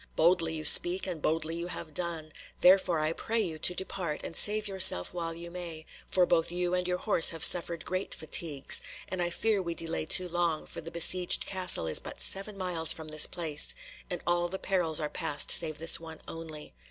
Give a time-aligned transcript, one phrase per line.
[0.15, 4.35] Boldly you speak, and boldly you have done; therefore I pray you to depart and
[4.35, 8.81] save yourself while you may, for both you and your horse have suffered great fatigues,
[9.09, 12.91] and I fear we delay too long, for the besieged castle is but seven miles
[12.91, 13.75] from this place,
[14.09, 16.73] and all the perils are past save this one only.